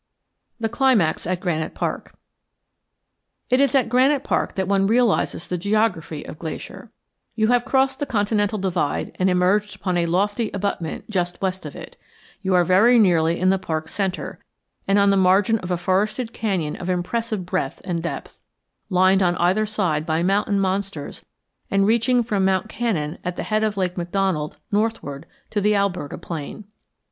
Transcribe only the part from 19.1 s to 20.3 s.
on either side by